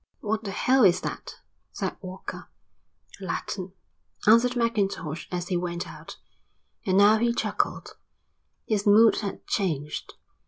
_""What 0.21 0.43
the 0.45 0.49
hell 0.49 0.83
is 0.83 1.01
that?" 1.01 1.35
said 1.71 1.95
Walker. 2.01 2.49
"Latin," 3.19 3.73
answered 4.25 4.55
Mackintosh 4.55 5.27
as 5.31 5.49
he 5.49 5.57
went 5.57 5.87
out. 5.87 6.17
And 6.87 6.97
now 6.97 7.19
he 7.19 7.31
chuckled. 7.35 7.95
His 8.67 8.87
mood 8.87 9.17
had 9.17 9.45
changed. 9.45 10.15